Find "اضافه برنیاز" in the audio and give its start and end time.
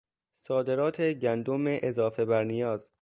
1.67-2.89